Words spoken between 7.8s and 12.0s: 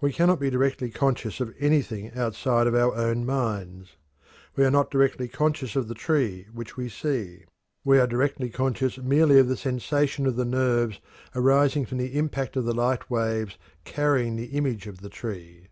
we are directly conscious merely of the sensation of the nerves arising from